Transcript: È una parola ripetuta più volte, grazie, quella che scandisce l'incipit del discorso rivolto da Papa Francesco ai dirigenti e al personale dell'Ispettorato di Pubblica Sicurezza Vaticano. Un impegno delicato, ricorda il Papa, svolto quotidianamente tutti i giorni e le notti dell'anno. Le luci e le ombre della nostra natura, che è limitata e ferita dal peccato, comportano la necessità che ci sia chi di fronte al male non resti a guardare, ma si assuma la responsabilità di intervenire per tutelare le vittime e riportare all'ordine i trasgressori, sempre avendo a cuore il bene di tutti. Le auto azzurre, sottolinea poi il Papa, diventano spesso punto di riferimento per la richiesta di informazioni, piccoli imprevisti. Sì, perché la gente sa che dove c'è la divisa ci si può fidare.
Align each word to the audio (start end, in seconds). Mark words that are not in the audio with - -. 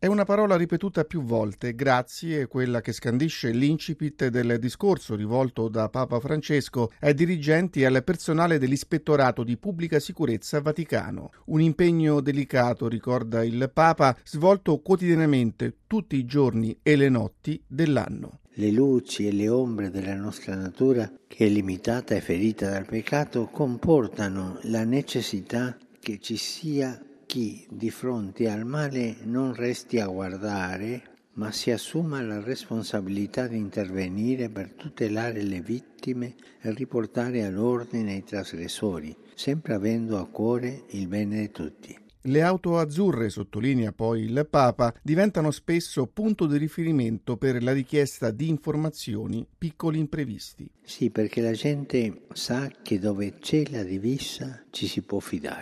È 0.00 0.06
una 0.06 0.24
parola 0.24 0.54
ripetuta 0.54 1.02
più 1.02 1.24
volte, 1.24 1.74
grazie, 1.74 2.46
quella 2.46 2.80
che 2.80 2.92
scandisce 2.92 3.50
l'incipit 3.50 4.28
del 4.28 4.60
discorso 4.60 5.16
rivolto 5.16 5.66
da 5.66 5.88
Papa 5.88 6.20
Francesco 6.20 6.92
ai 7.00 7.14
dirigenti 7.14 7.80
e 7.80 7.86
al 7.86 8.04
personale 8.04 8.58
dell'Ispettorato 8.58 9.42
di 9.42 9.56
Pubblica 9.56 9.98
Sicurezza 9.98 10.60
Vaticano. 10.60 11.30
Un 11.46 11.62
impegno 11.62 12.20
delicato, 12.20 12.86
ricorda 12.86 13.42
il 13.42 13.72
Papa, 13.74 14.16
svolto 14.22 14.78
quotidianamente 14.78 15.78
tutti 15.88 16.14
i 16.14 16.26
giorni 16.26 16.78
e 16.80 16.94
le 16.94 17.08
notti 17.08 17.60
dell'anno. 17.66 18.38
Le 18.52 18.70
luci 18.70 19.26
e 19.26 19.32
le 19.32 19.48
ombre 19.48 19.90
della 19.90 20.14
nostra 20.14 20.54
natura, 20.54 21.10
che 21.26 21.46
è 21.46 21.48
limitata 21.48 22.14
e 22.14 22.20
ferita 22.20 22.70
dal 22.70 22.86
peccato, 22.86 23.46
comportano 23.46 24.60
la 24.62 24.84
necessità 24.84 25.76
che 25.98 26.20
ci 26.20 26.36
sia 26.36 26.96
chi 27.28 27.66
di 27.68 27.90
fronte 27.90 28.48
al 28.48 28.64
male 28.64 29.18
non 29.24 29.52
resti 29.52 30.00
a 30.00 30.06
guardare, 30.06 31.02
ma 31.34 31.52
si 31.52 31.70
assuma 31.70 32.22
la 32.22 32.40
responsabilità 32.40 33.46
di 33.46 33.58
intervenire 33.58 34.48
per 34.48 34.72
tutelare 34.72 35.42
le 35.42 35.60
vittime 35.60 36.36
e 36.58 36.72
riportare 36.72 37.44
all'ordine 37.44 38.14
i 38.14 38.24
trasgressori, 38.24 39.14
sempre 39.34 39.74
avendo 39.74 40.18
a 40.18 40.26
cuore 40.26 40.84
il 40.92 41.06
bene 41.06 41.40
di 41.40 41.50
tutti. 41.50 41.98
Le 42.22 42.42
auto 42.42 42.78
azzurre, 42.78 43.28
sottolinea 43.28 43.92
poi 43.92 44.22
il 44.22 44.46
Papa, 44.48 44.94
diventano 45.02 45.50
spesso 45.50 46.06
punto 46.06 46.46
di 46.46 46.56
riferimento 46.56 47.36
per 47.36 47.62
la 47.62 47.72
richiesta 47.72 48.30
di 48.30 48.48
informazioni, 48.48 49.46
piccoli 49.56 49.98
imprevisti. 49.98 50.68
Sì, 50.82 51.10
perché 51.10 51.42
la 51.42 51.52
gente 51.52 52.22
sa 52.32 52.70
che 52.82 52.98
dove 52.98 53.34
c'è 53.38 53.64
la 53.70 53.82
divisa 53.82 54.64
ci 54.70 54.86
si 54.86 55.02
può 55.02 55.20
fidare. 55.20 55.56